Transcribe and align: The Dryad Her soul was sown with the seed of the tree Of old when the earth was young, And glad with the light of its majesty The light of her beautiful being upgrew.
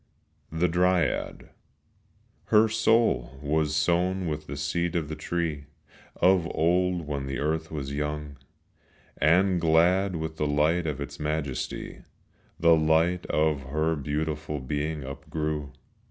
The 0.51 0.67
Dryad 0.67 1.51
Her 2.45 2.67
soul 2.69 3.37
was 3.39 3.75
sown 3.75 4.25
with 4.27 4.47
the 4.47 4.57
seed 4.57 4.95
of 4.95 5.09
the 5.09 5.15
tree 5.15 5.65
Of 6.15 6.47
old 6.55 7.05
when 7.05 7.27
the 7.27 7.37
earth 7.37 7.69
was 7.69 7.93
young, 7.93 8.37
And 9.19 9.61
glad 9.61 10.15
with 10.15 10.37
the 10.37 10.47
light 10.47 10.87
of 10.87 10.99
its 10.99 11.19
majesty 11.19 12.01
The 12.59 12.75
light 12.75 13.27
of 13.27 13.61
her 13.67 13.95
beautiful 13.95 14.59
being 14.59 15.03
upgrew. 15.03 15.71